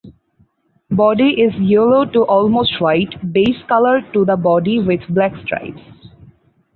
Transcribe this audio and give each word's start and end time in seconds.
Body 0.89 1.39
is 1.39 1.53
yellow 1.61 2.05
to 2.05 2.23
almost 2.23 2.81
white 2.81 3.31
base 3.31 3.61
colour 3.67 4.01
to 4.13 4.25
the 4.25 4.35
body 4.35 4.79
with 4.81 5.01
black 5.09 5.31
stripes. 5.43 6.07